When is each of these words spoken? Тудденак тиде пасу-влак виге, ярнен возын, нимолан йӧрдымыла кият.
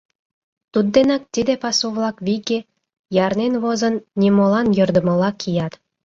Тудденак 0.73 1.23
тиде 1.33 1.53
пасу-влак 1.63 2.17
виге, 2.27 2.59
ярнен 3.25 3.53
возын, 3.63 3.95
нимолан 4.19 4.67
йӧрдымыла 4.77 5.29
кият. 5.41 5.73